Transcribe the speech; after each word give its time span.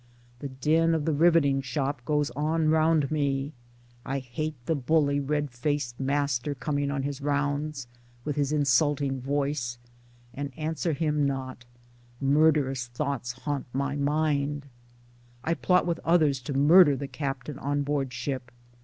The 0.39 0.49
din 0.49 0.95
of 0.95 1.05
the 1.05 1.13
riveting 1.13 1.61
shop 1.61 2.03
goes 2.05 2.31
on 2.31 2.69
round 2.69 3.11
me; 3.11 3.53
I 4.03 4.17
hate 4.17 4.55
the 4.65 4.73
bully 4.73 5.19
red 5.19 5.51
faced 5.51 5.99
master 5.99 6.55
coming 6.55 6.89
on 6.89 7.03
his 7.03 7.21
rounds— 7.21 7.85
with 8.25 8.35
his 8.35 8.51
insulting 8.51 9.21
voice— 9.21 9.77
and 10.33 10.51
answer 10.57 10.93
him 10.93 11.27
not: 11.27 11.65
murderous 12.19 12.87
thoughts 12.87 13.33
haunt 13.33 13.67
my 13.73 13.95
mind. 13.95 14.65
I 15.43 15.53
plot 15.53 15.85
with 15.85 15.99
others 16.03 16.39
to 16.45 16.53
murder 16.55 16.95
the 16.95 17.07
captain 17.07 17.59
on 17.59 17.83
board 17.83 18.11
ship. 18.11 18.49